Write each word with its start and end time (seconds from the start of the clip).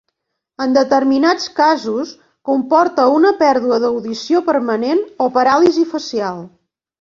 En 0.63 0.71
determinats 0.75 1.43
casos, 1.59 2.13
comporta 2.51 3.05
una 3.17 3.33
pèrdua 3.43 3.79
d'audició 3.85 4.43
permanent 4.49 5.05
o 5.27 5.29
paràlisi 5.37 5.87
facial. 5.93 6.43